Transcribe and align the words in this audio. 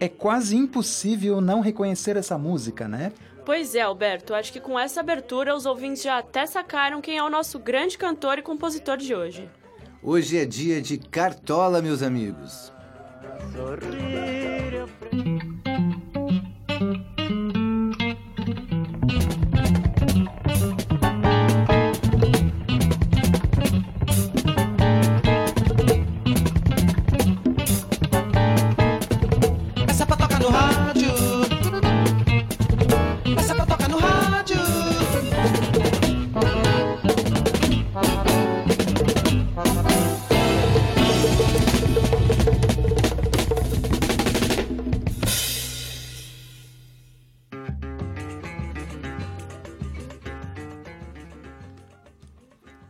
É 0.00 0.08
quase 0.08 0.56
impossível 0.56 1.40
não 1.40 1.60
reconhecer 1.60 2.16
essa 2.16 2.38
música, 2.38 2.86
né? 2.86 3.12
Pois 3.44 3.74
é, 3.74 3.80
Alberto. 3.80 4.34
Acho 4.34 4.52
que 4.52 4.60
com 4.60 4.78
essa 4.78 5.00
abertura 5.00 5.56
os 5.56 5.66
ouvintes 5.66 6.02
já 6.02 6.18
até 6.18 6.46
sacaram 6.46 7.00
quem 7.00 7.16
é 7.16 7.22
o 7.22 7.30
nosso 7.30 7.58
grande 7.58 7.96
cantor 7.96 8.38
e 8.38 8.42
compositor 8.42 8.96
de 8.96 9.14
hoje. 9.14 9.48
Hoje 10.02 10.38
é 10.38 10.44
dia 10.44 10.80
de 10.80 10.98
Cartola, 10.98 11.82
meus 11.82 12.02
amigos. 12.02 12.72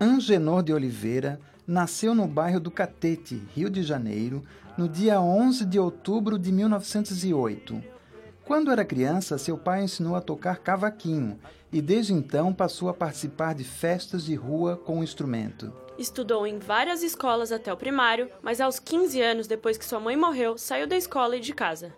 Angenor 0.01 0.63
de 0.63 0.73
Oliveira 0.73 1.41
nasceu 1.67 2.15
no 2.15 2.29
bairro 2.29 2.61
do 2.61 2.71
Catete, 2.71 3.43
Rio 3.53 3.69
de 3.69 3.83
Janeiro, 3.83 4.45
no 4.77 4.89
dia 4.89 5.21
11 5.21 5.65
de 5.65 5.77
outubro 5.77 6.39
de 6.39 6.53
1908. 6.53 7.83
Quando 8.45 8.71
era 8.71 8.85
criança, 8.85 9.37
seu 9.37 9.59
pai 9.59 9.83
ensinou 9.83 10.15
a 10.15 10.21
tocar 10.21 10.59
cavaquinho 10.59 11.37
e 11.73 11.83
desde 11.83 12.13
então 12.15 12.55
passou 12.55 12.89
a 12.89 12.95
participar 12.95 13.57
de 13.57 13.65
festas 13.65 14.25
de 14.25 14.37
rua 14.37 14.77
com 14.77 15.01
o 15.01 15.03
instrumento. 15.03 15.73
Estudou 15.99 16.47
em 16.47 16.61
várias 16.61 17.03
escolas 17.03 17.51
até 17.51 17.73
o 17.73 17.77
primário, 17.77 18.31
mas 18.41 18.61
aos 18.61 18.79
15 18.79 19.21
anos 19.21 19.47
depois 19.49 19.77
que 19.77 19.85
sua 19.85 19.99
mãe 19.99 20.17
morreu, 20.17 20.57
saiu 20.57 20.87
da 20.87 20.97
escola 20.97 21.37
e 21.37 21.41
de 21.41 21.53
casa. 21.53 21.93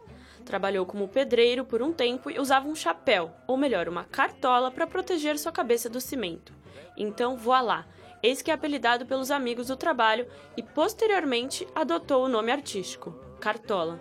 Trabalhou 0.46 0.86
como 0.86 1.06
pedreiro 1.06 1.66
por 1.66 1.82
um 1.82 1.92
tempo 1.92 2.30
e 2.30 2.40
usava 2.40 2.66
um 2.66 2.74
chapéu, 2.74 3.30
ou 3.46 3.58
melhor, 3.58 3.86
uma 3.90 4.04
cartola, 4.04 4.70
para 4.70 4.86
proteger 4.86 5.38
sua 5.38 5.52
cabeça 5.52 5.90
do 5.90 6.00
cimento. 6.00 6.59
Então, 7.02 7.34
voilá, 7.34 7.86
eis 8.22 8.42
que 8.42 8.50
é 8.50 8.54
apelidado 8.54 9.06
pelos 9.06 9.30
amigos 9.30 9.68
do 9.68 9.76
trabalho 9.76 10.26
e 10.54 10.62
posteriormente 10.62 11.66
adotou 11.74 12.26
o 12.26 12.28
nome 12.28 12.52
artístico, 12.52 13.12
Cartola. 13.40 13.98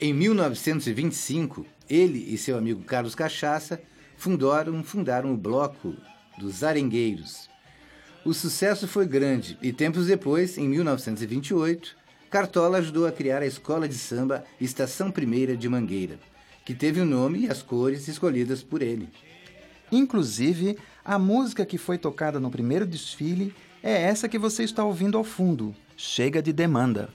Em 0.00 0.12
1925, 0.12 1.64
ele 1.88 2.34
e 2.34 2.36
seu 2.36 2.58
amigo 2.58 2.82
Carlos 2.82 3.14
Cachaça 3.14 3.80
fundaram, 4.16 4.82
fundaram 4.82 5.32
o 5.32 5.36
bloco 5.36 5.94
dos 6.36 6.64
Arengueiros. 6.64 7.48
O 8.24 8.34
sucesso 8.34 8.88
foi 8.88 9.06
grande 9.06 9.56
e 9.62 9.72
tempos 9.72 10.08
depois, 10.08 10.58
em 10.58 10.68
1928, 10.68 12.02
Cartola 12.34 12.78
ajudou 12.78 13.06
a 13.06 13.12
criar 13.12 13.42
a 13.42 13.46
escola 13.46 13.88
de 13.88 13.94
samba 13.94 14.44
Estação 14.60 15.08
Primeira 15.08 15.56
de 15.56 15.68
Mangueira, 15.68 16.18
que 16.64 16.74
teve 16.74 17.00
o 17.00 17.04
nome 17.04 17.42
e 17.42 17.48
as 17.48 17.62
cores 17.62 18.08
escolhidas 18.08 18.60
por 18.60 18.82
ele. 18.82 19.08
Inclusive, 19.92 20.76
a 21.04 21.16
música 21.16 21.64
que 21.64 21.78
foi 21.78 21.96
tocada 21.96 22.40
no 22.40 22.50
primeiro 22.50 22.84
desfile 22.84 23.54
é 23.80 24.02
essa 24.02 24.28
que 24.28 24.36
você 24.36 24.64
está 24.64 24.82
ouvindo 24.82 25.16
ao 25.16 25.22
fundo, 25.22 25.76
Chega 25.96 26.42
de 26.42 26.52
Demanda. 26.52 27.08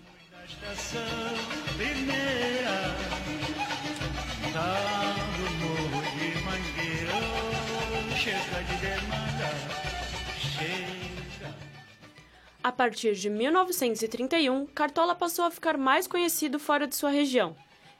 A 12.69 12.72
partir 12.72 13.16
de 13.16 13.31
1931, 13.31 14.68
Cartola 14.68 15.16
passou 15.16 15.44
a 15.44 15.50
ficar 15.50 15.75
mais 15.75 16.06
conhecido 16.06 16.59
fora 16.59 16.85
de 16.85 16.96
sua 16.96 17.09
região. 17.09 17.56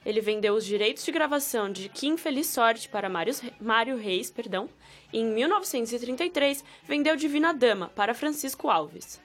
Ele 0.06 0.20
vendeu 0.20 0.54
os 0.54 0.64
direitos 0.64 1.04
de 1.04 1.10
gravação 1.10 1.72
de 1.72 1.88
Que 1.88 2.06
Infeliz 2.06 2.46
Sorte 2.46 2.88
para 2.88 3.10
Mário 3.60 3.96
Reis, 3.96 4.30
perdão, 4.30 4.68
e 5.12 5.18
em 5.18 5.26
1933 5.26 6.62
vendeu 6.86 7.16
Divina 7.16 7.52
Dama 7.52 7.88
para 7.96 8.14
Francisco 8.14 8.70
Alves. 8.70 9.20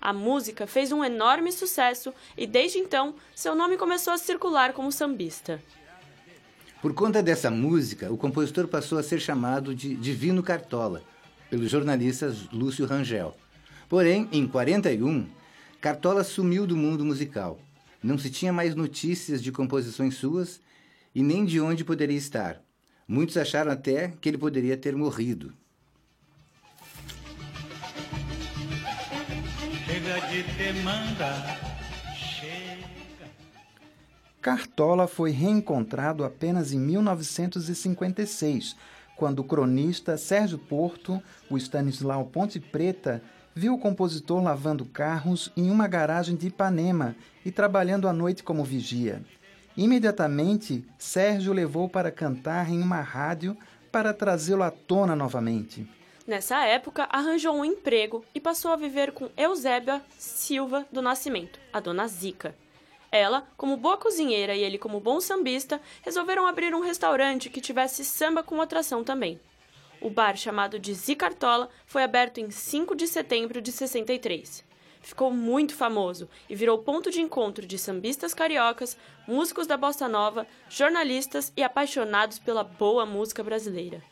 A 0.00 0.12
música 0.12 0.66
fez 0.66 0.90
um 0.90 1.04
enorme 1.04 1.52
sucesso 1.52 2.12
e 2.36 2.44
desde 2.44 2.78
então 2.78 3.14
seu 3.36 3.54
nome 3.54 3.76
começou 3.76 4.12
a 4.12 4.18
circular 4.18 4.72
como 4.72 4.90
sambista. 4.90 5.62
Por 6.82 6.92
conta 6.92 7.22
dessa 7.22 7.52
música, 7.52 8.12
o 8.12 8.18
compositor 8.18 8.66
passou 8.66 8.98
a 8.98 9.02
ser 9.04 9.20
chamado 9.20 9.76
de 9.76 9.94
Divino 9.94 10.42
Cartola, 10.42 11.04
pelos 11.48 11.70
jornalistas 11.70 12.48
Lúcio 12.50 12.84
Rangel. 12.84 13.36
Porém, 13.88 14.28
em 14.30 14.46
41, 14.46 15.26
Cartola 15.80 16.22
sumiu 16.22 16.66
do 16.66 16.76
mundo 16.76 17.04
musical. 17.04 17.58
Não 18.02 18.18
se 18.18 18.30
tinha 18.30 18.52
mais 18.52 18.74
notícias 18.74 19.42
de 19.42 19.50
composições 19.50 20.14
suas 20.14 20.60
e 21.14 21.22
nem 21.22 21.44
de 21.44 21.58
onde 21.60 21.84
poderia 21.84 22.16
estar. 22.16 22.60
Muitos 23.06 23.38
acharam 23.38 23.72
até 23.72 24.12
que 24.20 24.28
ele 24.28 24.36
poderia 24.36 24.76
ter 24.76 24.94
morrido. 24.94 25.54
Chega 29.86 30.20
de 30.28 30.42
demanda, 30.42 31.58
chega. 32.14 32.86
Cartola 34.42 35.08
foi 35.08 35.30
reencontrado 35.30 36.24
apenas 36.24 36.72
em 36.72 36.78
1956, 36.78 38.76
quando 39.16 39.38
o 39.40 39.44
cronista 39.44 40.18
Sérgio 40.18 40.58
Porto, 40.58 41.22
o 41.50 41.56
Stanislau 41.56 42.26
Ponte 42.26 42.60
Preta 42.60 43.22
viu 43.58 43.74
o 43.74 43.78
compositor 43.78 44.40
lavando 44.40 44.84
carros 44.84 45.50
em 45.56 45.68
uma 45.68 45.88
garagem 45.88 46.36
de 46.36 46.46
Ipanema 46.46 47.16
e 47.44 47.50
trabalhando 47.50 48.06
à 48.06 48.12
noite 48.12 48.44
como 48.44 48.62
vigia. 48.62 49.20
Imediatamente, 49.76 50.84
Sérgio 50.96 51.52
levou 51.52 51.88
para 51.88 52.12
cantar 52.12 52.70
em 52.70 52.80
uma 52.80 53.00
rádio 53.00 53.56
para 53.90 54.14
trazê-lo 54.14 54.62
à 54.62 54.70
tona 54.70 55.16
novamente. 55.16 55.84
Nessa 56.24 56.64
época, 56.66 57.08
arranjou 57.10 57.52
um 57.52 57.64
emprego 57.64 58.24
e 58.32 58.38
passou 58.38 58.70
a 58.70 58.76
viver 58.76 59.10
com 59.10 59.28
Eusébia 59.36 60.00
Silva 60.16 60.86
do 60.92 61.02
Nascimento, 61.02 61.58
a 61.72 61.80
dona 61.80 62.06
Zica. 62.06 62.54
Ela, 63.10 63.44
como 63.56 63.76
boa 63.76 63.96
cozinheira 63.96 64.54
e 64.54 64.62
ele 64.62 64.78
como 64.78 65.00
bom 65.00 65.20
sambista, 65.20 65.80
resolveram 66.02 66.46
abrir 66.46 66.72
um 66.74 66.80
restaurante 66.80 67.50
que 67.50 67.60
tivesse 67.60 68.04
samba 68.04 68.40
com 68.40 68.62
atração 68.62 69.02
também. 69.02 69.40
O 70.00 70.08
bar 70.08 70.36
chamado 70.36 70.78
de 70.78 70.94
Zicartola 70.94 71.68
foi 71.84 72.04
aberto 72.04 72.38
em 72.38 72.50
5 72.50 72.94
de 72.94 73.08
setembro 73.08 73.60
de 73.60 73.72
63. 73.72 74.64
Ficou 75.00 75.32
muito 75.32 75.74
famoso 75.74 76.28
e 76.48 76.54
virou 76.54 76.78
ponto 76.78 77.10
de 77.10 77.20
encontro 77.20 77.66
de 77.66 77.78
sambistas 77.78 78.34
cariocas, 78.34 78.96
músicos 79.26 79.66
da 79.66 79.76
bossa 79.76 80.08
nova, 80.08 80.46
jornalistas 80.68 81.52
e 81.56 81.62
apaixonados 81.62 82.38
pela 82.38 82.62
boa 82.62 83.04
música 83.06 83.42
brasileira. 83.42 84.02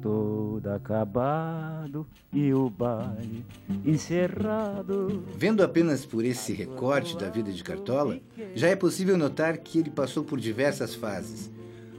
Todo 0.00 0.68
acabado 0.68 2.06
e 2.32 2.52
o 2.52 2.68
baile 2.68 3.44
encerrado. 3.84 5.24
Vendo 5.36 5.62
apenas 5.62 6.04
por 6.04 6.24
esse 6.24 6.52
recorte 6.52 7.16
da 7.16 7.28
vida 7.28 7.52
de 7.52 7.62
Cartola, 7.62 8.18
já 8.54 8.68
é 8.68 8.74
possível 8.74 9.16
notar 9.16 9.58
que 9.58 9.78
ele 9.78 9.90
passou 9.90 10.24
por 10.24 10.40
diversas 10.40 10.94
fases 10.94 11.50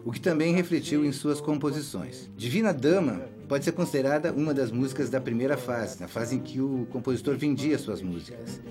o 0.05 0.11
que 0.11 0.19
também 0.19 0.53
refletiu 0.53 1.05
em 1.05 1.11
suas 1.11 1.39
composições. 1.39 2.29
Divina 2.35 2.73
Dama 2.73 3.21
pode 3.47 3.63
ser 3.63 3.71
considerada 3.71 4.33
uma 4.33 4.53
das 4.53 4.71
músicas 4.71 5.09
da 5.09 5.21
primeira 5.21 5.57
fase, 5.57 6.00
na 6.00 6.07
fase 6.07 6.35
em 6.35 6.39
que 6.39 6.59
o 6.59 6.88
compositor 6.91 7.35
vendia 7.38 7.77
suas 7.77 8.01
músicas. 8.01 8.61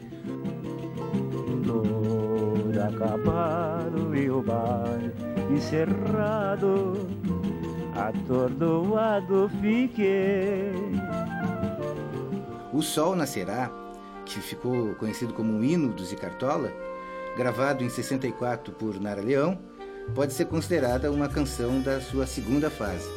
Todo 1.64 2.81
acabado 2.81 4.14
e 4.14 4.31
o 4.31 4.43
bar 4.43 5.00
encerrado, 5.50 7.08
atordoado 7.94 9.50
fiquei. 9.61 10.73
O 12.73 12.82
Sol 12.82 13.14
Nascerá, 13.14 13.70
que 14.25 14.40
ficou 14.40 14.94
conhecido 14.94 15.32
como 15.34 15.52
um 15.52 15.62
hino 15.62 15.93
do 15.93 16.05
Zicartola, 16.05 16.73
gravado 17.37 17.84
em 17.84 17.88
64 17.88 18.73
por 18.73 19.00
Nara 19.00 19.23
Leão, 19.23 19.58
pode 20.15 20.33
ser 20.33 20.47
considerada 20.47 21.11
uma 21.11 21.29
canção 21.29 21.81
da 21.81 22.01
sua 22.01 22.27
segunda 22.27 22.71
fase. 22.71 23.09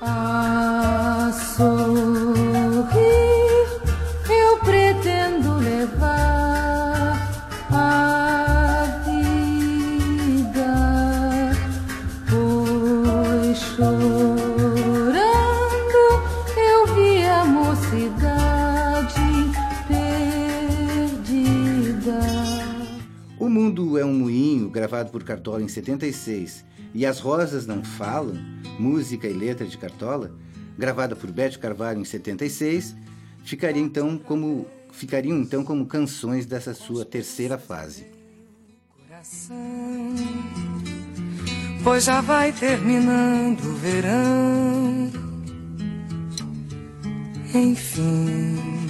A 0.00 1.30
sorrir 1.56 3.08
eu 4.30 4.58
pretendo 4.58 5.56
levar 5.56 7.16
a 7.70 9.02
vida, 10.34 10.70
pois 12.28 13.58
chorando 13.58 14.67
gravado 24.68 25.10
por 25.10 25.24
Cartola 25.24 25.62
em 25.62 25.68
76, 25.68 26.64
e 26.94 27.04
As 27.04 27.18
Rosas 27.20 27.66
Não 27.66 27.84
Falam, 27.84 28.36
música 28.78 29.26
e 29.26 29.32
letra 29.32 29.66
de 29.66 29.76
Cartola, 29.76 30.34
gravada 30.76 31.16
por 31.16 31.30
Bete 31.30 31.58
Carvalho 31.58 32.00
em 32.00 32.04
76, 32.04 32.96
ficaria 33.44 33.82
então 33.82 34.18
como, 34.18 34.66
ficariam 34.92 35.38
então 35.38 35.64
como 35.64 35.86
canções 35.86 36.46
dessa 36.46 36.74
sua 36.74 37.04
terceira 37.04 37.58
fase. 37.58 38.06
Coração, 39.06 40.14
pois 41.82 42.04
já 42.04 42.20
vai 42.20 42.52
terminando 42.52 43.60
o 43.64 43.74
verão. 43.74 45.10
Enfim. 47.54 48.87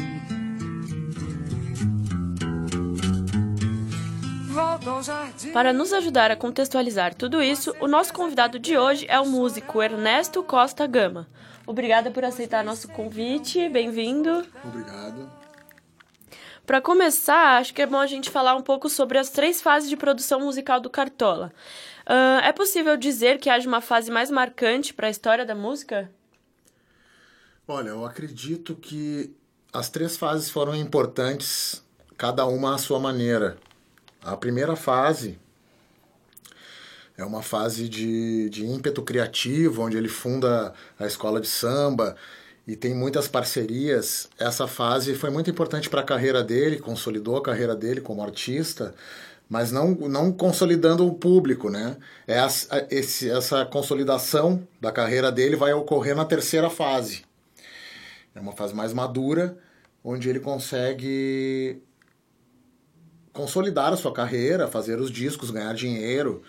Para 5.53 5.73
nos 5.73 5.93
ajudar 5.93 6.31
a 6.31 6.37
contextualizar 6.37 7.15
tudo 7.15 7.43
isso, 7.43 7.75
o 7.81 7.87
nosso 7.87 8.13
convidado 8.13 8.59
de 8.59 8.79
hoje 8.79 9.07
é 9.09 9.19
o 9.19 9.27
músico 9.27 9.83
Ernesto 9.83 10.43
Costa 10.43 10.87
Gama. 10.87 11.27
Obrigada 11.67 12.11
por 12.11 12.25
aceitar 12.25 12.65
nosso 12.65 12.89
convite, 12.89 13.69
bem-vindo. 13.69 14.47
Obrigado. 14.65 15.31
Para 16.67 16.81
começar, 16.81 17.59
acho 17.59 17.73
que 17.75 17.83
é 17.83 17.87
bom 17.87 17.99
a 17.99 18.07
gente 18.07 18.31
falar 18.31 18.55
um 18.55 18.63
pouco 18.63 18.89
sobre 18.89 19.19
as 19.19 19.31
três 19.31 19.61
fases 19.61 19.89
de 19.89 19.97
produção 19.97 20.41
musical 20.41 20.81
do 20.81 20.91
Cartola. 20.91 21.53
Uh, 22.07 22.45
é 22.45 22.53
possível 22.53 22.97
dizer 22.97 23.39
que 23.39 23.51
haja 23.51 23.67
uma 23.67 23.81
fase 23.81 24.11
mais 24.11 24.31
marcante 24.31 24.95
para 24.95 25.07
a 25.07 25.11
história 25.11 25.45
da 25.45 25.55
música? 25.55 26.11
Olha, 27.67 27.89
eu 27.89 28.05
acredito 28.05 28.75
que 28.75 29.35
as 29.73 29.89
três 29.89 30.17
fases 30.17 30.51
foram 30.51 30.75
importantes, 30.75 31.85
cada 32.17 32.47
uma 32.47 32.75
à 32.75 32.79
sua 32.79 32.99
maneira. 32.99 33.59
A 34.29 34.37
primeira 34.37 34.77
fase 34.77 35.39
é 37.17 37.25
uma 37.25 37.41
fase 37.41 37.89
de, 37.89 38.51
de 38.51 38.67
ímpeto 38.67 39.01
criativo, 39.01 39.83
onde 39.83 39.97
ele 39.97 40.09
funda 40.09 40.75
a 40.99 41.07
escola 41.07 41.41
de 41.41 41.49
samba 41.49 42.15
e 42.67 42.77
tem 42.77 42.95
muitas 42.95 43.27
parcerias. 43.27 44.29
Essa 44.39 44.67
fase 44.67 45.15
foi 45.15 45.31
muito 45.31 45.49
importante 45.49 45.89
para 45.89 46.03
a 46.03 46.05
carreira 46.05 46.45
dele, 46.45 46.79
consolidou 46.79 47.39
a 47.39 47.43
carreira 47.43 47.75
dele 47.75 48.03
como 48.03 48.23
artista, 48.23 48.95
mas 49.49 49.73
não, 49.73 49.93
não 49.93 50.31
consolidando 50.31 51.07
o 51.07 51.15
público, 51.15 51.71
né? 51.71 51.97
Essa, 52.27 52.87
esse, 52.91 53.31
essa 53.31 53.65
consolidação 53.65 54.63
da 54.79 54.93
carreira 54.93 55.33
dele 55.33 55.57
vai 55.57 55.73
ocorrer 55.73 56.15
na 56.15 56.27
terceira 56.27 56.69
fase. 56.69 57.23
É 58.35 58.41
uma 58.41 58.53
fase 58.53 58.75
mais 58.75 58.93
madura, 58.93 59.57
onde 60.05 60.29
ele 60.29 60.39
consegue 60.39 61.83
consolidar 63.39 63.93
a 63.93 63.97
sua 63.97 64.13
carreira, 64.13 64.67
fazer 64.67 64.99
os 64.99 65.13
discos, 65.13 65.53
ganhar 65.53 65.73
dinheiro, 65.73 66.43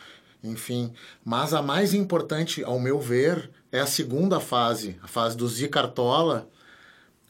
enfim. 0.44 0.91
Mas 1.24 1.53
a 1.53 1.62
mais 1.62 1.94
importante, 1.94 2.63
ao 2.63 2.80
meu 2.80 3.00
ver, 3.00 3.51
é 3.71 3.80
a 3.80 3.86
segunda 3.86 4.39
fase, 4.39 5.00
a 5.03 5.07
fase 5.07 5.38
do 5.38 5.47
Zi 5.47 5.68
Cartola, 5.68 6.50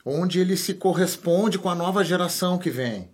onde 0.06 0.40
ele 0.40 0.56
se 0.56 0.76
corresponde 0.76 1.60
com 1.60 1.70
a 1.70 1.76
nova 1.76 2.06
geração 2.06 2.58
que 2.58 2.70
vem. 2.70 3.10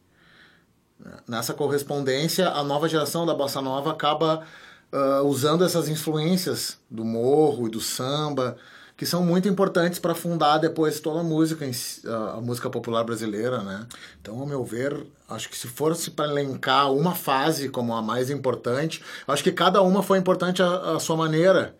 Nessa 1.28 1.52
correspondência, 1.52 2.48
a 2.50 2.64
nova 2.64 2.88
geração 2.88 3.26
da 3.26 3.34
bossa 3.34 3.60
nova 3.60 3.92
acaba 3.92 4.46
uh, 4.94 5.24
usando 5.26 5.66
essas 5.66 5.90
influências 5.90 6.78
do 6.92 7.04
morro 7.04 7.66
e 7.66 7.72
do 7.72 7.82
samba, 7.82 8.56
que 8.98 9.06
são 9.06 9.24
muito 9.26 9.48
importantes 9.48 10.00
para 10.00 10.16
fundar 10.16 10.58
depois 10.58 11.00
toda 11.00 11.20
a 11.20 11.24
música, 11.24 11.70
a 12.36 12.40
música 12.40 12.70
popular 12.70 13.04
brasileira, 13.04 13.62
né? 13.62 13.86
Então, 14.22 14.40
ao 14.40 14.46
meu 14.46 14.64
ver, 14.64 15.06
acho 15.28 15.50
que 15.50 15.58
se 15.58 15.68
fosse 15.68 16.12
para 16.12 16.32
elencar 16.32 16.92
uma 16.94 17.14
fase 17.14 17.68
como 17.68 17.94
a 17.94 18.02
mais 18.02 18.30
importante, 18.30 19.04
acho 19.28 19.44
que 19.44 19.52
cada 19.52 19.82
uma 19.82 20.02
foi 20.02 20.18
importante 20.18 20.64
à, 20.64 20.98
sua 21.00 21.18
maneira. 21.18 21.76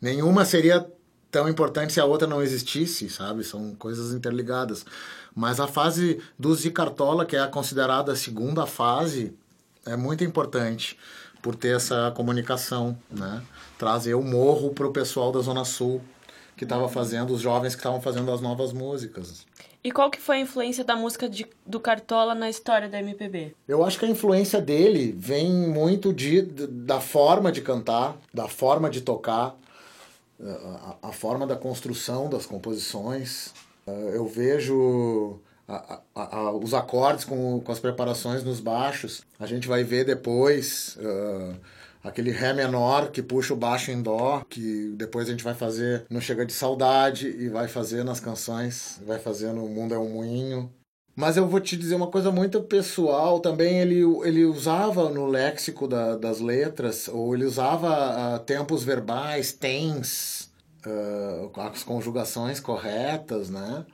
Nenhuma 0.00 0.46
seria 0.46 0.86
tão 1.30 1.46
importante 1.46 1.92
se 1.92 2.00
a 2.00 2.06
outra 2.06 2.26
não 2.26 2.42
existisse, 2.42 3.10
sabe? 3.10 3.44
São 3.44 3.74
coisas 3.74 4.14
interligadas. 4.14 4.86
Mas 5.34 5.60
a 5.60 5.66
fase 5.66 6.22
do 6.38 6.54
Zicartola, 6.54 7.26
que 7.26 7.36
é 7.36 7.46
considerada 7.48 8.12
a 8.12 8.16
segunda 8.16 8.64
fase, 8.64 9.36
é 9.84 9.94
muito 9.94 10.24
importante 10.24 10.98
por 11.42 11.54
ter 11.54 11.76
essa 11.76 12.10
comunicação, 12.16 12.96
né? 13.10 13.42
Trazer 13.78 14.14
o 14.14 14.22
morro 14.22 14.70
para 14.70 14.86
o 14.86 14.90
pessoal 14.90 15.30
da 15.30 15.40
Zona 15.40 15.66
Sul 15.66 16.02
que 16.56 16.64
estava 16.64 16.88
fazendo, 16.88 17.34
os 17.34 17.40
jovens 17.40 17.74
que 17.74 17.80
estavam 17.80 18.00
fazendo 18.00 18.32
as 18.32 18.40
novas 18.40 18.72
músicas. 18.72 19.46
E 19.84 19.92
qual 19.92 20.10
que 20.10 20.20
foi 20.20 20.36
a 20.36 20.40
influência 20.40 20.82
da 20.82 20.96
música 20.96 21.28
de, 21.28 21.46
do 21.64 21.78
Cartola 21.78 22.34
na 22.34 22.48
história 22.48 22.88
da 22.88 22.98
MPB? 22.98 23.54
Eu 23.68 23.84
acho 23.84 23.98
que 23.98 24.06
a 24.06 24.08
influência 24.08 24.60
dele 24.60 25.14
vem 25.16 25.52
muito 25.52 26.12
de, 26.12 26.42
da 26.42 26.98
forma 26.98 27.52
de 27.52 27.60
cantar, 27.60 28.16
da 28.32 28.48
forma 28.48 28.88
de 28.88 29.02
tocar, 29.02 29.54
a, 30.40 31.08
a 31.08 31.12
forma 31.12 31.46
da 31.46 31.54
construção 31.54 32.28
das 32.28 32.46
composições. 32.46 33.52
Eu 33.86 34.26
vejo 34.26 35.38
a, 35.68 36.00
a, 36.14 36.50
os 36.52 36.74
acordes 36.74 37.24
com, 37.24 37.60
com 37.60 37.70
as 37.70 37.78
preparações 37.78 38.42
nos 38.42 38.60
baixos. 38.60 39.22
A 39.38 39.46
gente 39.46 39.68
vai 39.68 39.84
ver 39.84 40.04
depois... 40.04 40.96
Uh, 40.96 41.54
aquele 42.06 42.30
Ré 42.30 42.52
menor 42.52 43.10
que 43.10 43.22
puxa 43.22 43.52
o 43.52 43.56
baixo 43.56 43.90
em 43.90 44.00
Dó, 44.00 44.42
que 44.48 44.94
depois 44.96 45.28
a 45.28 45.32
gente 45.32 45.44
vai 45.44 45.54
fazer 45.54 46.04
no 46.08 46.20
Chega 46.20 46.46
de 46.46 46.52
Saudade 46.52 47.28
e 47.28 47.48
vai 47.48 47.68
fazer 47.68 48.04
nas 48.04 48.20
canções, 48.20 49.00
vai 49.04 49.18
fazer 49.18 49.52
no 49.52 49.68
Mundo 49.68 49.94
é 49.94 49.98
um 49.98 50.08
Moinho. 50.08 50.72
Mas 51.14 51.38
eu 51.38 51.48
vou 51.48 51.60
te 51.60 51.78
dizer 51.78 51.94
uma 51.94 52.08
coisa 52.08 52.30
muito 52.30 52.60
pessoal 52.60 53.40
também. 53.40 53.80
Ele, 53.80 54.02
ele 54.22 54.44
usava 54.44 55.08
no 55.08 55.26
léxico 55.26 55.88
da, 55.88 56.14
das 56.14 56.40
letras, 56.40 57.08
ou 57.08 57.34
ele 57.34 57.46
usava 57.46 58.36
uh, 58.36 58.38
tempos 58.40 58.84
verbais, 58.84 59.50
tens, 59.50 60.50
uh, 60.86 61.50
as 61.58 61.82
conjugações 61.82 62.60
corretas, 62.60 63.48
né? 63.48 63.86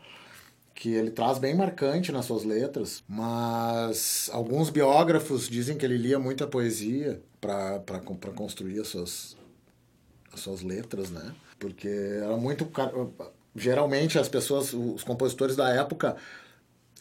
Que 0.83 0.93
ele 0.93 1.13
traz 1.13 1.39
bem 1.39 1.55
marcante 1.55 2.11
nas 2.11 2.25
suas 2.25 2.43
letras, 2.43 3.05
mas 3.09 4.29
alguns 4.33 4.69
biógrafos 4.69 5.49
dizem 5.49 5.79
que 5.79 5.87
ele 5.87 5.97
lia 5.97 6.19
muita 6.19 6.45
poesia 6.45 7.23
para 7.41 8.01
construir 8.35 8.81
as 8.81 8.89
suas, 8.89 9.37
as 10.33 10.41
suas 10.41 10.61
letras, 10.61 11.09
né? 11.09 11.33
Porque 11.57 11.87
era 11.87 12.37
muito. 12.37 12.69
Geralmente 13.55 14.19
as 14.19 14.29
pessoas, 14.29 14.75
os 14.75 15.05
compositores 15.05 15.55
da 15.55 15.69
época, 15.69 16.17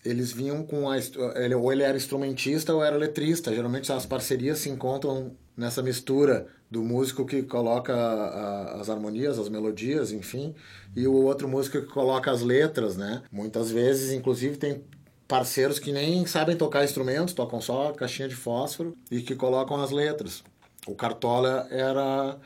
eles 0.05 0.31
vinham 0.31 0.63
com 0.63 0.87
a. 0.87 0.99
Ele, 1.37 1.55
ou 1.55 1.73
ele 1.73 1.81
era 1.81 1.97
instrumentista 1.97 2.75
ou 2.75 2.83
era 2.83 2.95
letrista. 2.95 3.51
Geralmente 3.51 3.91
as 3.91 4.05
parcerias 4.05 4.59
se 4.59 4.69
encontram 4.69 5.35
nessa 5.57 5.81
mistura 5.81 6.45
do 6.71 6.81
músico 6.81 7.25
que 7.25 7.43
coloca 7.43 7.93
a, 7.93 8.79
as 8.79 8.89
harmonias, 8.89 9.37
as 9.37 9.49
melodias, 9.49 10.13
enfim, 10.13 10.55
e 10.95 11.05
o 11.05 11.13
outro 11.13 11.47
músico 11.47 11.81
que 11.81 11.87
coloca 11.87 12.31
as 12.31 12.41
letras, 12.41 12.95
né? 12.95 13.21
Muitas 13.29 13.69
vezes, 13.69 14.13
inclusive, 14.13 14.55
tem 14.55 14.81
parceiros 15.27 15.79
que 15.79 15.91
nem 15.91 16.25
sabem 16.25 16.55
tocar 16.55 16.85
instrumentos, 16.85 17.33
tocam 17.33 17.59
só 17.59 17.91
caixinha 17.91 18.29
de 18.29 18.35
fósforo 18.35 18.95
e 19.11 19.21
que 19.21 19.35
colocam 19.35 19.81
as 19.81 19.91
letras. 19.91 20.43
O 20.87 20.95
Cartola 20.95 21.67
era 21.69 22.37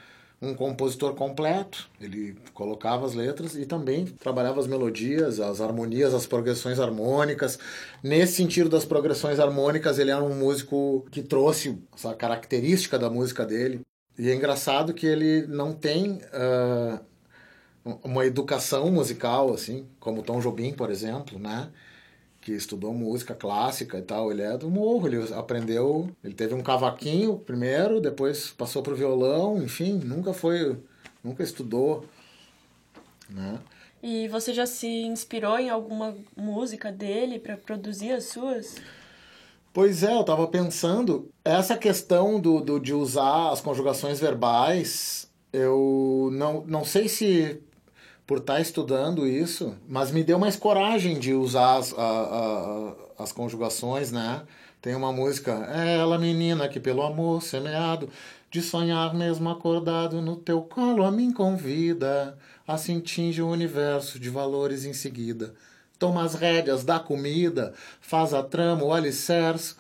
um 0.41 0.53
compositor 0.53 1.13
completo. 1.13 1.87
Ele 2.01 2.35
colocava 2.53 3.05
as 3.05 3.13
letras 3.13 3.55
e 3.55 3.65
também 3.65 4.05
trabalhava 4.05 4.59
as 4.59 4.67
melodias, 4.67 5.39
as 5.39 5.61
harmonias, 5.61 6.13
as 6.13 6.25
progressões 6.25 6.79
harmônicas. 6.79 7.57
Nesse 8.03 8.33
sentido 8.33 8.69
das 8.69 8.85
progressões 8.85 9.39
harmônicas, 9.39 9.97
ele 9.97 10.11
era 10.11 10.23
um 10.23 10.35
músico 10.35 11.05
que 11.11 11.21
trouxe 11.21 11.77
essa 11.95 12.13
característica 12.13 12.99
da 12.99 13.09
música 13.09 13.45
dele. 13.45 13.81
E 14.17 14.29
é 14.29 14.35
engraçado 14.35 14.93
que 14.93 15.05
ele 15.05 15.45
não 15.47 15.73
tem 15.73 16.19
uh, 16.33 16.99
uma 18.03 18.25
educação 18.25 18.91
musical, 18.91 19.53
assim, 19.53 19.85
como 19.99 20.23
Tom 20.23 20.39
Jobim, 20.39 20.73
por 20.73 20.89
exemplo, 20.89 21.37
né? 21.37 21.69
que 22.45 22.51
estudou 22.51 22.93
música 22.93 23.33
clássica 23.33 23.97
e 23.97 24.03
tal, 24.03 24.31
ele 24.31 24.43
é 24.43 24.55
do 24.55 24.69
morro, 24.69 25.07
ele 25.07 25.33
aprendeu, 25.33 26.07
ele 26.23 26.35
teve 26.35 26.53
um 26.53 26.61
cavaquinho 26.61 27.39
primeiro, 27.39 27.99
depois 27.99 28.51
passou 28.51 28.83
pro 28.83 28.95
violão, 28.95 29.63
enfim, 29.63 29.93
nunca 29.93 30.31
foi, 30.31 30.77
nunca 31.23 31.41
estudou, 31.41 32.05
né? 33.27 33.59
E 34.03 34.27
você 34.27 34.53
já 34.53 34.67
se 34.67 34.85
inspirou 34.87 35.57
em 35.57 35.71
alguma 35.71 36.15
música 36.37 36.91
dele 36.91 37.39
para 37.39 37.57
produzir 37.57 38.11
as 38.11 38.25
suas? 38.25 38.75
Pois 39.75 40.03
é, 40.03 40.15
eu 40.15 40.21
estava 40.21 40.47
pensando, 40.47 41.29
essa 41.43 41.75
questão 41.75 42.39
do, 42.39 42.61
do, 42.61 42.79
de 42.79 42.93
usar 42.93 43.49
as 43.51 43.59
conjugações 43.59 44.21
verbais, 44.21 45.29
eu 45.51 46.29
não, 46.31 46.63
não 46.65 46.85
sei 46.85 47.09
se 47.09 47.61
por 48.25 48.37
estar 48.37 48.53
tá 48.53 48.61
estudando 48.61 49.27
isso, 49.27 49.75
mas 49.85 50.11
me 50.11 50.23
deu 50.23 50.39
mais 50.39 50.55
coragem 50.55 51.19
de 51.19 51.33
usar 51.33 51.75
as, 51.75 51.93
a, 51.93 52.01
a, 52.01 53.23
as 53.23 53.33
conjugações, 53.33 54.13
né? 54.13 54.43
Tem 54.81 54.95
uma 54.95 55.11
música, 55.11 55.69
é 55.75 55.97
ela 55.97 56.17
menina 56.17 56.69
que 56.69 56.79
pelo 56.79 57.01
amor 57.01 57.43
semeado, 57.43 58.07
de 58.49 58.61
sonhar 58.61 59.13
mesmo 59.13 59.49
acordado 59.49 60.21
no 60.21 60.37
teu 60.37 60.61
colo 60.61 61.03
a 61.03 61.11
mim 61.11 61.33
convida, 61.33 62.37
assim 62.65 63.01
tinge 63.01 63.41
o 63.41 63.49
universo 63.49 64.21
de 64.21 64.29
valores 64.29 64.85
em 64.85 64.93
seguida. 64.93 65.53
Toma 66.05 66.23
as 66.23 66.35
rédeas 66.35 66.83
da 66.83 66.99
comida, 66.99 67.73
faz 67.99 68.31
a 68.31 68.43
trama, 68.43 68.83
o 68.83 68.93
alicerce, 68.93 69.73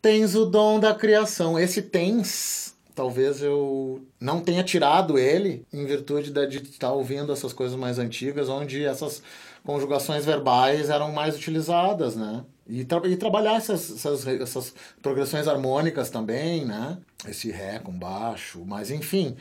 tens 0.00 0.34
o 0.34 0.46
dom 0.46 0.80
da 0.80 0.94
criação. 0.94 1.58
Esse 1.58 1.82
tens 1.82 2.74
talvez 2.94 3.42
eu 3.42 4.02
não 4.18 4.40
tenha 4.40 4.64
tirado 4.64 5.18
ele 5.18 5.66
em 5.70 5.84
virtude 5.84 6.30
de 6.30 6.56
estar 6.62 6.92
ouvindo 6.92 7.30
essas 7.30 7.52
coisas 7.52 7.78
mais 7.78 7.98
antigas, 7.98 8.48
onde 8.48 8.82
essas 8.82 9.22
conjugações 9.62 10.24
verbais 10.24 10.88
eram 10.88 11.12
mais 11.12 11.36
utilizadas, 11.36 12.16
né? 12.16 12.42
E, 12.66 12.82
tra 12.82 13.06
e 13.06 13.14
trabalhar 13.14 13.56
essas, 13.56 13.90
essas, 13.90 14.26
essas 14.26 14.74
progressões 15.02 15.46
harmônicas 15.46 16.08
também, 16.08 16.64
né? 16.64 16.96
Esse 17.28 17.50
ré 17.50 17.78
com 17.78 17.92
baixo, 17.92 18.64
mas 18.64 18.90
enfim, 18.90 19.36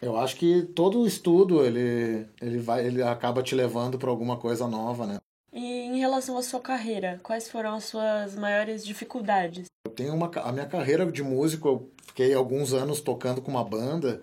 eu 0.00 0.16
acho 0.16 0.36
que 0.36 0.62
todo 0.62 1.06
estudo 1.06 1.62
ele, 1.62 2.26
ele, 2.40 2.58
vai, 2.58 2.86
ele 2.86 3.02
acaba 3.02 3.42
te 3.42 3.54
levando 3.54 3.98
para 3.98 4.08
alguma 4.08 4.38
coisa 4.38 4.66
nova, 4.66 5.06
né? 5.06 5.18
E 5.54 5.82
em 5.82 6.00
relação 6.00 6.36
à 6.36 6.42
sua 6.42 6.58
carreira, 6.58 7.20
quais 7.22 7.48
foram 7.48 7.76
as 7.76 7.84
suas 7.84 8.34
maiores 8.34 8.84
dificuldades? 8.84 9.66
Eu 9.86 9.92
tenho 9.92 10.12
uma 10.12 10.28
a 10.34 10.50
minha 10.50 10.66
carreira 10.66 11.06
de 11.06 11.22
músico, 11.22 11.68
eu 11.68 11.90
fiquei 12.08 12.34
alguns 12.34 12.72
anos 12.72 13.00
tocando 13.00 13.40
com 13.40 13.52
uma 13.52 13.62
banda 13.62 14.20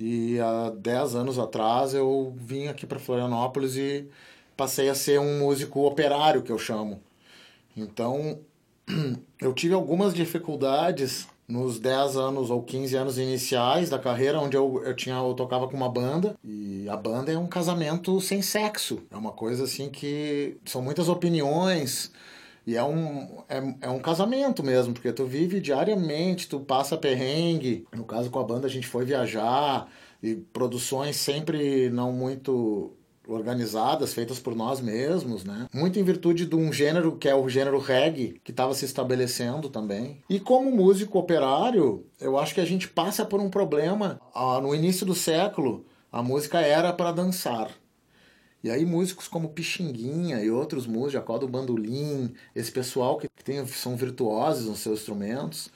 e 0.00 0.40
há 0.40 0.70
10 0.70 1.16
anos 1.16 1.38
atrás 1.38 1.92
eu 1.92 2.32
vim 2.34 2.68
aqui 2.68 2.86
para 2.86 2.98
Florianópolis 2.98 3.76
e 3.76 4.08
passei 4.56 4.88
a 4.88 4.94
ser 4.94 5.20
um 5.20 5.40
músico 5.40 5.86
operário 5.86 6.42
que 6.42 6.50
eu 6.50 6.58
chamo. 6.58 7.02
Então, 7.76 8.40
eu 9.38 9.52
tive 9.52 9.74
algumas 9.74 10.14
dificuldades 10.14 11.28
nos 11.46 11.78
10 11.78 12.16
anos 12.16 12.50
ou 12.50 12.62
15 12.62 12.96
anos 12.96 13.18
iniciais 13.18 13.90
da 13.90 13.98
carreira, 13.98 14.40
onde 14.40 14.56
eu, 14.56 14.82
eu, 14.84 14.94
tinha, 14.94 15.16
eu 15.16 15.34
tocava 15.34 15.68
com 15.68 15.76
uma 15.76 15.88
banda, 15.88 16.34
e 16.42 16.88
a 16.88 16.96
banda 16.96 17.30
é 17.30 17.38
um 17.38 17.46
casamento 17.46 18.20
sem 18.20 18.40
sexo. 18.40 19.02
É 19.10 19.16
uma 19.16 19.32
coisa 19.32 19.64
assim 19.64 19.90
que 19.90 20.56
são 20.64 20.80
muitas 20.80 21.08
opiniões, 21.08 22.10
e 22.66 22.76
é 22.76 22.82
um, 22.82 23.42
é, 23.48 23.74
é 23.82 23.90
um 23.90 23.98
casamento 23.98 24.62
mesmo, 24.62 24.94
porque 24.94 25.12
tu 25.12 25.26
vive 25.26 25.60
diariamente, 25.60 26.48
tu 26.48 26.60
passa 26.60 26.96
perrengue. 26.96 27.86
No 27.94 28.04
caso 28.04 28.30
com 28.30 28.38
a 28.38 28.44
banda, 28.44 28.66
a 28.66 28.70
gente 28.70 28.86
foi 28.86 29.04
viajar, 29.04 29.86
e 30.22 30.36
produções 30.36 31.16
sempre 31.16 31.90
não 31.90 32.10
muito 32.10 32.92
organizadas, 33.26 34.12
feitas 34.12 34.38
por 34.38 34.54
nós 34.54 34.80
mesmos, 34.80 35.44
né? 35.44 35.66
Muito 35.72 35.98
em 35.98 36.04
virtude 36.04 36.46
de 36.46 36.54
um 36.54 36.72
gênero 36.72 37.16
que 37.16 37.28
é 37.28 37.34
o 37.34 37.48
gênero 37.48 37.78
reggae, 37.78 38.40
que 38.44 38.50
estava 38.50 38.74
se 38.74 38.84
estabelecendo 38.84 39.68
também. 39.68 40.18
E 40.28 40.38
como 40.38 40.70
músico 40.70 41.18
operário, 41.18 42.06
eu 42.20 42.38
acho 42.38 42.54
que 42.54 42.60
a 42.60 42.64
gente 42.64 42.88
passa 42.88 43.24
por 43.24 43.40
um 43.40 43.50
problema. 43.50 44.20
Ah, 44.34 44.60
no 44.60 44.74
início 44.74 45.06
do 45.06 45.14
século, 45.14 45.84
a 46.12 46.22
música 46.22 46.60
era 46.60 46.92
para 46.92 47.12
dançar. 47.12 47.70
E 48.62 48.70
aí 48.70 48.86
músicos 48.86 49.28
como 49.28 49.50
Pixinguinha 49.50 50.40
e 50.40 50.50
outros 50.50 50.86
músicos, 50.86 51.12
Jacó 51.12 51.36
do 51.36 51.46
Bandolim, 51.46 52.32
esse 52.54 52.72
pessoal 52.72 53.18
que 53.18 53.28
tem, 53.44 53.66
são 53.66 53.94
virtuosos 53.94 54.66
nos 54.66 54.78
seus 54.78 55.00
instrumentos, 55.00 55.68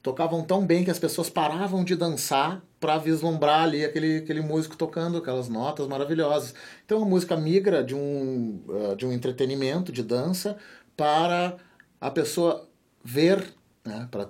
tocavam 0.00 0.44
tão 0.44 0.64
bem 0.64 0.84
que 0.84 0.90
as 0.90 1.00
pessoas 1.00 1.28
paravam 1.28 1.82
de 1.82 1.96
dançar 1.96 2.62
para 2.84 2.98
vislumbrar 2.98 3.62
ali 3.62 3.82
aquele, 3.82 4.18
aquele 4.18 4.42
músico 4.42 4.76
tocando 4.76 5.16
aquelas 5.16 5.48
notas 5.48 5.88
maravilhosas. 5.88 6.54
Então 6.84 7.02
a 7.02 7.06
música 7.06 7.34
migra 7.34 7.82
de 7.82 7.94
um, 7.94 8.60
uh, 8.68 8.94
de 8.94 9.06
um 9.06 9.12
entretenimento, 9.12 9.90
de 9.90 10.02
dança, 10.02 10.58
para 10.94 11.56
a 11.98 12.10
pessoa 12.10 12.68
ver, 13.02 13.42
né? 13.82 14.06
para 14.10 14.28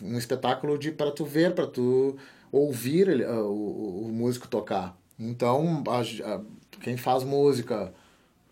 um 0.00 0.16
espetáculo 0.16 0.78
de 0.78 0.92
para 0.92 1.10
tu 1.10 1.24
ver, 1.24 1.52
para 1.52 1.66
tu 1.66 2.16
ouvir 2.52 3.08
ele, 3.08 3.24
uh, 3.24 3.44
o, 3.44 4.06
o, 4.06 4.12
músico 4.12 4.46
tocar. 4.46 4.96
Então 5.18 5.82
a, 5.88 6.00
a, 6.00 6.40
quem 6.80 6.96
faz 6.96 7.24
música 7.24 7.92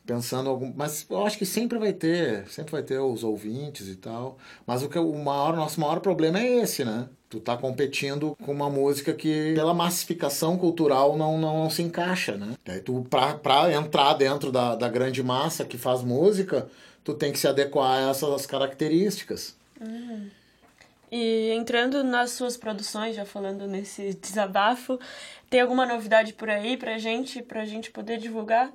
pensando 0.07 0.51
algum, 0.51 0.73
mas 0.75 1.07
eu 1.09 1.27
acho 1.27 1.39
que 1.39 1.47
sempre 1.47 1.79
vai 1.79 1.93
ter, 1.93 2.47
sempre 2.49 2.73
vai 2.73 2.83
ter 2.83 2.99
os 2.99 3.25
ouvintes 3.25 3.89
e 3.89 3.97
tal. 3.97 4.39
Mas 4.67 4.83
o 4.83 4.89
que 4.89 4.99
o 4.99 5.15
maior, 5.15 5.57
nosso 5.57 5.81
maior 5.81 6.01
problema 6.01 6.39
é 6.39 6.61
esse, 6.63 6.85
né? 6.85 7.09
Tu 7.29 7.41
tá 7.41 7.57
competindo 7.57 8.37
com 8.45 8.53
uma 8.53 8.71
música 8.71 9.13
que, 9.13 9.55
pela 9.55 9.75
massificação 9.75 10.57
cultural, 10.57 11.17
não, 11.17 11.39
não, 11.39 11.65
não 11.65 11.71
se 11.71 11.83
encaixa, 11.83 12.37
né? 12.37 12.55
Daí 12.65 12.81
tu, 12.81 13.05
pra, 13.09 13.35
pra 13.35 13.73
entrar 13.73 14.15
dentro 14.15 14.53
da, 14.53 14.75
da 14.77 14.89
grande 14.89 15.23
massa 15.23 15.65
que 15.65 15.79
faz 15.79 16.03
música, 16.03 16.69
tu 17.03 17.15
tem 17.15 17.33
que 17.33 17.39
se 17.39 17.49
adequar 17.49 17.99
a 17.99 18.11
essas 18.11 18.47
características. 18.47 19.57
Uhum. 19.81 20.29
E 21.11 21.51
entrando 21.53 22.05
nas 22.05 22.33
suas 22.33 22.57
produções, 22.57 23.17
já 23.17 23.25
falando 23.25 23.67
nesse 23.67 24.15
desabafo, 24.15 24.99
tem 25.49 25.61
alguma 25.61 25.87
novidade 25.87 26.33
por 26.33 26.51
aí 26.51 26.77
pra 26.77 26.99
gente, 26.99 27.41
pra 27.43 27.65
gente 27.65 27.91
poder 27.91 28.19
divulgar? 28.19 28.73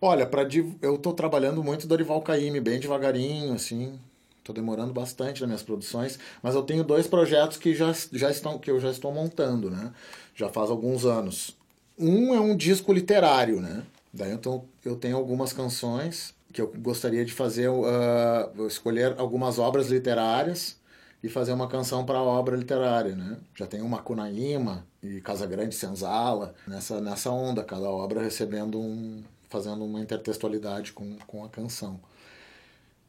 Olha, 0.00 0.26
para 0.26 0.46
eu 0.80 0.94
estou 0.94 1.12
trabalhando 1.12 1.62
muito 1.62 1.86
Dorival 1.86 2.22
Caymmi, 2.22 2.60
bem 2.60 2.80
devagarinho, 2.80 3.54
assim. 3.54 3.98
Estou 4.38 4.54
demorando 4.54 4.92
bastante 4.92 5.40
nas 5.40 5.48
minhas 5.48 5.62
produções, 5.62 6.18
mas 6.42 6.54
eu 6.54 6.62
tenho 6.62 6.82
dois 6.82 7.06
projetos 7.06 7.56
que 7.56 7.74
já, 7.74 7.94
já 8.12 8.30
estão 8.30 8.58
que 8.58 8.70
eu 8.70 8.80
já 8.80 8.90
estou 8.90 9.12
montando, 9.12 9.70
né? 9.70 9.92
Já 10.34 10.48
faz 10.48 10.70
alguns 10.70 11.04
anos. 11.04 11.56
Um 11.98 12.34
é 12.34 12.40
um 12.40 12.56
disco 12.56 12.92
literário, 12.92 13.60
né? 13.60 13.82
Daí 14.12 14.32
então 14.32 14.64
eu 14.84 14.96
tenho 14.96 15.16
algumas 15.16 15.52
canções 15.52 16.34
que 16.52 16.60
eu 16.60 16.72
gostaria 16.78 17.24
de 17.24 17.32
fazer, 17.32 17.68
uh, 17.68 18.66
escolher 18.66 19.14
algumas 19.18 19.58
obras 19.58 19.88
literárias 19.88 20.76
e 21.22 21.28
fazer 21.28 21.52
uma 21.52 21.68
canção 21.68 22.04
para 22.04 22.18
a 22.18 22.22
obra 22.22 22.56
literária, 22.56 23.14
né? 23.14 23.36
Já 23.54 23.66
tem 23.66 23.82
o 23.82 23.88
Macunaíma 23.88 24.86
e 25.02 25.20
Casa 25.20 25.46
Grande 25.46 25.74
Senzala, 25.74 26.54
nessa, 26.66 27.00
nessa 27.00 27.30
onda, 27.30 27.62
cada 27.62 27.88
obra 27.88 28.22
recebendo 28.22 28.80
um, 28.80 29.22
fazendo 29.50 29.84
uma 29.84 30.00
intertextualidade 30.00 30.92
com, 30.92 31.16
com 31.26 31.44
a 31.44 31.48
canção. 31.48 32.00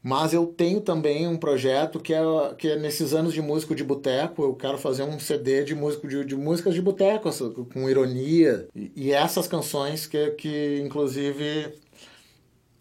Mas 0.02 0.34
eu 0.34 0.46
tenho 0.46 0.80
também 0.80 1.28
um 1.28 1.36
projeto 1.36 2.00
que 2.00 2.12
é, 2.12 2.20
que 2.58 2.68
é 2.68 2.76
nesses 2.76 3.14
anos 3.14 3.32
de 3.32 3.40
músico 3.40 3.72
de 3.72 3.84
boteco, 3.84 4.42
eu 4.42 4.54
quero 4.54 4.76
fazer 4.76 5.04
um 5.04 5.18
CD 5.20 5.62
de, 5.62 5.76
músico 5.76 6.08
de, 6.08 6.24
de 6.24 6.34
músicas 6.34 6.74
de 6.74 6.82
boteco, 6.82 7.30
com 7.72 7.88
ironia. 7.88 8.66
E, 8.74 8.90
e, 8.96 9.12
essas 9.12 9.46
canções 9.46 10.04
que, 10.04 10.30
que, 10.32 10.82
inclusive, 10.84 11.72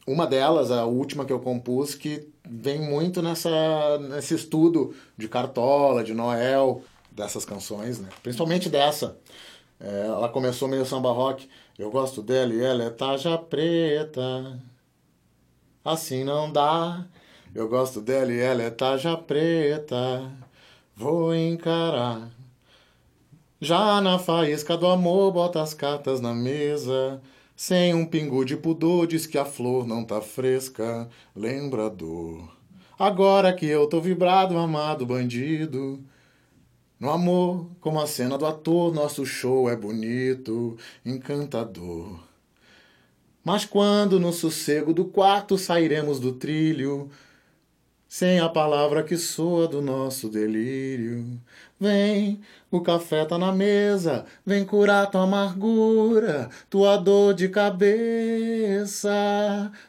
uma 0.07 0.25
delas, 0.25 0.71
a 0.71 0.85
última 0.85 1.23
que 1.23 1.31
eu 1.31 1.39
compus, 1.39 1.93
que 1.93 2.27
vem 2.43 2.81
muito 2.81 3.21
nessa, 3.21 3.99
nesse 3.99 4.33
estudo 4.33 4.95
de 5.15 5.29
Cartola, 5.29 6.03
de 6.03 6.15
Noel, 6.15 6.83
dessas 7.11 7.45
canções, 7.45 7.99
né? 7.99 8.09
Principalmente 8.23 8.67
dessa. 8.67 9.15
É, 9.79 10.05
ela 10.07 10.29
começou 10.29 10.67
meio 10.67 10.85
samba 10.87 11.11
rock. 11.11 11.47
Eu 11.81 11.89
gosto 11.89 12.21
dela 12.21 12.53
e 12.53 12.61
ela 12.61 12.83
é 12.83 12.89
taja 12.91 13.35
preta. 13.39 14.61
Assim 15.83 16.23
não 16.23 16.51
dá. 16.51 17.07
Eu 17.55 17.67
gosto 17.67 17.99
dela 17.99 18.31
e 18.31 18.39
ela 18.39 18.61
é 18.61 18.69
taja 18.69 19.17
preta. 19.17 20.31
Vou 20.95 21.33
encarar. 21.33 22.29
Já 23.59 23.99
na 23.99 24.19
faísca 24.19 24.77
do 24.77 24.85
amor, 24.85 25.31
bota 25.31 25.59
as 25.59 25.73
cartas 25.73 26.21
na 26.21 26.35
mesa. 26.35 27.19
Sem 27.55 27.95
um 27.95 28.05
pingo 28.05 28.45
de 28.45 28.55
pudor, 28.55 29.07
diz 29.07 29.25
que 29.25 29.39
a 29.39 29.43
flor 29.43 29.87
não 29.87 30.05
tá 30.05 30.21
fresca. 30.21 31.09
Lembra 31.35 31.89
dor. 31.89 32.47
Agora 32.97 33.51
que 33.53 33.65
eu 33.65 33.87
tô 33.87 33.99
vibrado, 33.99 34.55
amado 34.55 35.03
bandido. 35.03 35.99
No 37.01 37.09
amor, 37.09 37.65
como 37.81 37.99
a 37.99 38.05
cena 38.05 38.37
do 38.37 38.45
ator, 38.45 38.93
nosso 38.93 39.25
show 39.25 39.67
é 39.67 39.75
bonito, 39.75 40.77
encantador. 41.03 42.19
Mas 43.43 43.65
quando 43.65 44.19
no 44.19 44.31
sossego 44.31 44.93
do 44.93 45.05
quarto 45.05 45.57
sairemos 45.57 46.19
do 46.19 46.33
trilho, 46.33 47.09
sem 48.07 48.39
a 48.39 48.47
palavra 48.47 49.01
que 49.01 49.17
soa 49.17 49.67
do 49.67 49.81
nosso 49.81 50.29
delírio. 50.29 51.41
Vem, 51.79 52.39
o 52.69 52.81
café 52.81 53.25
tá 53.25 53.35
na 53.35 53.51
mesa, 53.51 54.23
vem 54.45 54.63
curar 54.63 55.09
tua 55.09 55.23
amargura, 55.23 56.51
tua 56.69 56.97
dor 56.97 57.33
de 57.33 57.49
cabeça. 57.49 59.09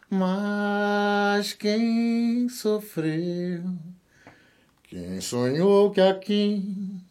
Mas 0.08 1.52
quem 1.52 2.48
sofreu? 2.48 3.64
Quem 4.84 5.20
sonhou 5.20 5.90
que 5.90 6.00
aqui 6.00 7.01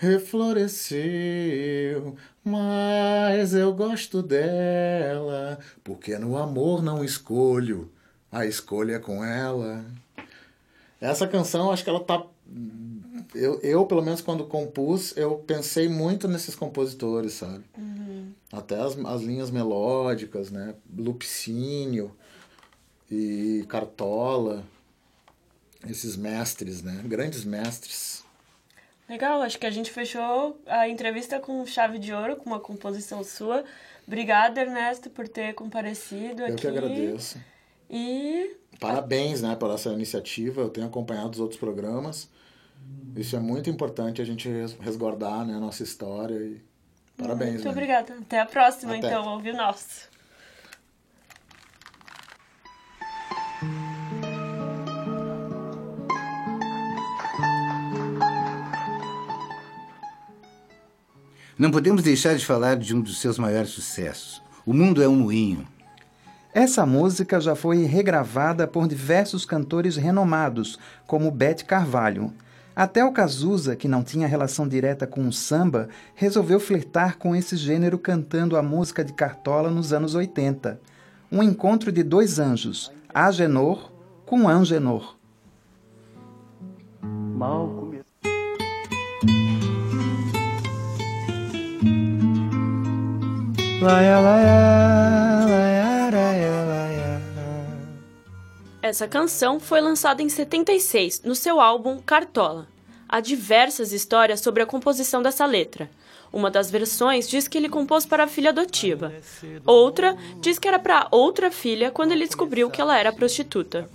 refloresceu, 0.00 2.16
mas 2.42 3.52
eu 3.52 3.74
gosto 3.74 4.22
dela, 4.22 5.58
porque 5.84 6.16
no 6.16 6.38
amor 6.38 6.82
não 6.82 7.04
escolho, 7.04 7.92
a 8.32 8.46
escolha 8.46 8.94
é 8.94 8.98
com 8.98 9.22
ela. 9.22 9.84
Essa 10.98 11.28
canção, 11.28 11.70
acho 11.70 11.84
que 11.84 11.90
ela 11.90 12.00
tá. 12.00 12.24
Eu, 13.34 13.60
eu, 13.60 13.84
pelo 13.84 14.02
menos, 14.02 14.22
quando 14.22 14.46
compus, 14.46 15.14
eu 15.18 15.34
pensei 15.46 15.86
muito 15.86 16.26
nesses 16.26 16.54
compositores, 16.54 17.34
sabe? 17.34 17.62
Uhum. 17.76 18.32
Até 18.50 18.80
as, 18.80 18.96
as 18.96 19.20
linhas 19.20 19.50
melódicas, 19.50 20.50
né? 20.50 20.74
Lupicínio 20.96 22.16
e 23.10 23.66
Cartola 23.68 24.64
esses 25.88 26.16
mestres, 26.16 26.82
né? 26.82 27.02
Grandes 27.04 27.44
mestres. 27.44 28.24
Legal, 29.10 29.42
acho 29.42 29.58
que 29.58 29.66
a 29.66 29.70
gente 29.72 29.90
fechou 29.90 30.56
a 30.68 30.88
entrevista 30.88 31.40
com 31.40 31.66
chave 31.66 31.98
de 31.98 32.14
ouro, 32.14 32.36
com 32.36 32.48
uma 32.48 32.60
composição 32.60 33.24
sua. 33.24 33.64
Obrigada, 34.06 34.60
Ernesto, 34.60 35.10
por 35.10 35.26
ter 35.26 35.52
comparecido 35.52 36.42
Eu 36.42 36.46
aqui. 36.46 36.52
Eu 36.52 36.56
que 36.72 36.78
agradeço. 36.78 37.40
E. 37.90 38.56
Parabéns, 38.78 39.42
né, 39.42 39.56
por 39.56 39.68
essa 39.68 39.90
iniciativa. 39.90 40.60
Eu 40.60 40.68
tenho 40.68 40.86
acompanhado 40.86 41.30
os 41.30 41.40
outros 41.40 41.58
programas. 41.58 42.28
Isso 43.16 43.34
é 43.34 43.40
muito 43.40 43.68
importante 43.68 44.22
a 44.22 44.24
gente 44.24 44.48
resguardar 44.78 45.44
né, 45.44 45.54
a 45.54 45.60
nossa 45.60 45.82
história 45.82 46.36
e 46.36 46.62
parabéns. 47.16 47.54
Muito 47.54 47.64
né? 47.64 47.70
obrigada. 47.72 48.14
Até 48.14 48.38
a 48.38 48.46
próxima, 48.46 48.96
Até. 48.96 49.08
então. 49.08 49.26
Ouve 49.26 49.50
o 49.50 49.56
nosso. 49.56 50.08
Não 61.60 61.70
podemos 61.70 62.02
deixar 62.02 62.34
de 62.34 62.46
falar 62.46 62.78
de 62.78 62.96
um 62.96 63.02
dos 63.02 63.20
seus 63.20 63.38
maiores 63.38 63.68
sucessos. 63.68 64.42
O 64.64 64.72
Mundo 64.72 65.02
é 65.02 65.06
um 65.06 65.14
Moinho. 65.14 65.68
Essa 66.54 66.86
música 66.86 67.38
já 67.38 67.54
foi 67.54 67.84
regravada 67.84 68.66
por 68.66 68.88
diversos 68.88 69.44
cantores 69.44 69.94
renomados, 69.94 70.78
como 71.06 71.30
Bete 71.30 71.66
Carvalho. 71.66 72.32
Até 72.74 73.04
o 73.04 73.12
Cazuza, 73.12 73.76
que 73.76 73.86
não 73.86 74.02
tinha 74.02 74.26
relação 74.26 74.66
direta 74.66 75.06
com 75.06 75.28
o 75.28 75.32
samba, 75.34 75.90
resolveu 76.14 76.58
flertar 76.58 77.18
com 77.18 77.36
esse 77.36 77.58
gênero 77.58 77.98
cantando 77.98 78.56
a 78.56 78.62
música 78.62 79.04
de 79.04 79.12
Cartola 79.12 79.70
nos 79.70 79.92
anos 79.92 80.14
80. 80.14 80.80
Um 81.30 81.42
encontro 81.42 81.92
de 81.92 82.02
dois 82.02 82.38
anjos, 82.38 82.90
Agenor 83.12 83.92
com 84.24 84.48
Angenor. 84.48 85.14
Mal 87.02 87.79
Laia, 93.80 94.20
laia, 94.20 95.46
laia, 95.48 96.10
laia, 96.12 96.64
laia. 96.66 97.22
Essa 98.82 99.08
canção 99.08 99.58
foi 99.58 99.80
lançada 99.80 100.22
em 100.22 100.28
76 100.28 101.22
no 101.22 101.34
seu 101.34 101.58
álbum 101.58 101.98
Cartola. 101.98 102.68
Há 103.08 103.20
diversas 103.20 103.90
histórias 103.92 104.40
sobre 104.40 104.62
a 104.62 104.66
composição 104.66 105.22
dessa 105.22 105.46
letra. 105.46 105.90
Uma 106.30 106.50
das 106.50 106.70
versões 106.70 107.26
diz 107.26 107.48
que 107.48 107.56
ele 107.56 107.70
compôs 107.70 108.04
para 108.04 108.24
a 108.24 108.26
filha 108.26 108.50
adotiva. 108.50 109.14
Outra 109.64 110.14
diz 110.42 110.58
que 110.58 110.68
era 110.68 110.78
para 110.78 111.08
outra 111.10 111.50
filha 111.50 111.90
quando 111.90 112.12
ele 112.12 112.26
descobriu 112.26 112.70
que 112.70 112.82
ela 112.82 112.98
era 112.98 113.10
prostituta. 113.10 113.88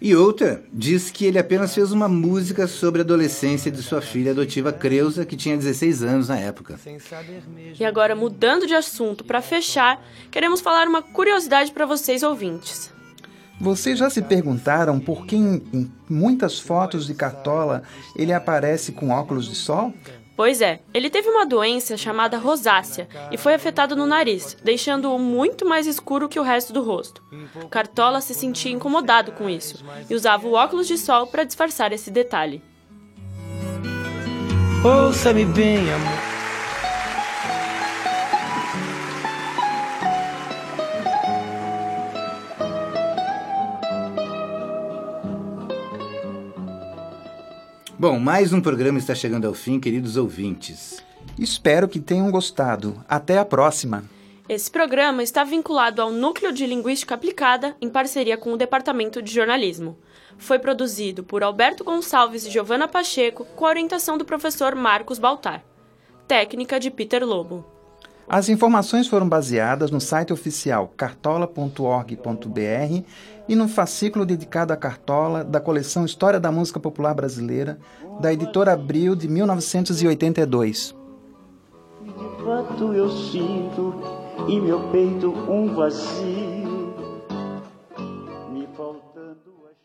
E 0.00 0.14
outra 0.14 0.62
diz 0.72 1.10
que 1.10 1.24
ele 1.24 1.38
apenas 1.38 1.74
fez 1.74 1.90
uma 1.90 2.08
música 2.08 2.66
sobre 2.66 3.00
a 3.00 3.04
adolescência 3.04 3.70
de 3.70 3.82
sua 3.82 4.02
filha 4.02 4.32
adotiva 4.32 4.72
Creuza, 4.72 5.24
que 5.24 5.36
tinha 5.36 5.56
16 5.56 6.02
anos 6.02 6.28
na 6.28 6.38
época. 6.38 6.78
E 7.78 7.84
agora, 7.84 8.14
mudando 8.14 8.66
de 8.66 8.74
assunto 8.74 9.24
para 9.24 9.40
fechar, 9.40 10.04
queremos 10.30 10.60
falar 10.60 10.86
uma 10.86 11.02
curiosidade 11.02 11.72
para 11.72 11.86
vocês 11.86 12.22
ouvintes. 12.22 12.94
Vocês 13.58 13.98
já 13.98 14.10
se 14.10 14.20
perguntaram 14.20 15.00
por 15.00 15.24
que 15.24 15.34
em, 15.34 15.62
em 15.72 15.92
muitas 16.08 16.58
fotos 16.58 17.06
de 17.06 17.14
Cartola 17.14 17.82
ele 18.14 18.32
aparece 18.32 18.92
com 18.92 19.08
óculos 19.08 19.48
de 19.48 19.54
sol? 19.54 19.94
Pois 20.36 20.60
é, 20.60 20.80
ele 20.92 21.08
teve 21.08 21.30
uma 21.30 21.46
doença 21.46 21.96
chamada 21.96 22.36
rosácea 22.36 23.08
e 23.32 23.38
foi 23.38 23.54
afetado 23.54 23.96
no 23.96 24.04
nariz, 24.04 24.54
deixando-o 24.62 25.18
muito 25.18 25.64
mais 25.64 25.86
escuro 25.86 26.28
que 26.28 26.38
o 26.38 26.42
resto 26.42 26.74
do 26.74 26.82
rosto. 26.82 27.22
Cartola 27.70 28.20
se 28.20 28.34
sentia 28.34 28.70
incomodado 28.70 29.32
com 29.32 29.48
isso 29.48 29.82
e 30.10 30.14
usava 30.14 30.46
o 30.46 30.52
óculos 30.52 30.86
de 30.86 30.98
sol 30.98 31.26
para 31.26 31.44
disfarçar 31.44 31.90
esse 31.92 32.10
detalhe. 32.10 32.62
Ouça-me 34.84 35.46
bem, 35.46 35.90
amor. 35.90 36.25
Bom, 48.08 48.20
mais 48.20 48.52
um 48.52 48.60
programa 48.60 49.00
está 49.00 49.16
chegando 49.16 49.48
ao 49.48 49.52
fim, 49.52 49.80
queridos 49.80 50.16
ouvintes. 50.16 51.04
Espero 51.36 51.88
que 51.88 51.98
tenham 51.98 52.30
gostado. 52.30 53.04
Até 53.08 53.36
a 53.36 53.44
próxima! 53.44 54.04
Esse 54.48 54.70
programa 54.70 55.24
está 55.24 55.42
vinculado 55.42 56.00
ao 56.00 56.12
Núcleo 56.12 56.52
de 56.52 56.64
Linguística 56.66 57.16
Aplicada 57.16 57.76
em 57.80 57.90
parceria 57.90 58.36
com 58.36 58.52
o 58.52 58.56
Departamento 58.56 59.20
de 59.20 59.34
Jornalismo. 59.34 59.98
Foi 60.38 60.56
produzido 60.56 61.24
por 61.24 61.42
Alberto 61.42 61.82
Gonçalves 61.82 62.46
e 62.46 62.50
Giovana 62.50 62.86
Pacheco, 62.86 63.44
com 63.56 63.66
a 63.66 63.70
orientação 63.70 64.16
do 64.16 64.24
professor 64.24 64.76
Marcos 64.76 65.18
Baltar. 65.18 65.64
Técnica 66.28 66.78
de 66.78 66.92
Peter 66.92 67.26
Lobo. 67.26 67.75
As 68.28 68.48
informações 68.48 69.06
foram 69.06 69.28
baseadas 69.28 69.90
no 69.90 70.00
site 70.00 70.32
oficial 70.32 70.92
cartola.org.br 70.96 73.04
e 73.48 73.54
no 73.54 73.68
fascículo 73.68 74.26
dedicado 74.26 74.72
à 74.72 74.76
Cartola 74.76 75.44
da 75.44 75.60
coleção 75.60 76.04
História 76.04 76.40
da 76.40 76.50
Música 76.50 76.80
Popular 76.80 77.14
Brasileira, 77.14 77.78
da 78.20 78.32
editora 78.32 78.72
Abril 78.72 79.14
de 79.14 79.28
1982. 79.28 80.92
De 82.02 82.44
fato 82.44 82.92
eu 82.92 83.08
sinto 83.10 83.94
em 84.48 84.60
meu 84.60 84.80
peito 84.90 85.30
um 85.30 85.72
vazio. 85.72 86.94
Me 88.52 88.66
faltando 88.76 89.68
as 89.70 89.76